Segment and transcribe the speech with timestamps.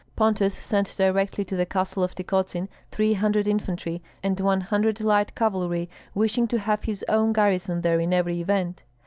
[0.15, 5.35] Pontus sent directly to the castle of Tykotsin three hundred infantry and one hundred light
[5.35, 8.81] cavalry, wishing to have his own garrison there in every event.